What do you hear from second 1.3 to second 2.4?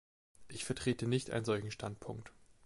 solchen Standpunkt.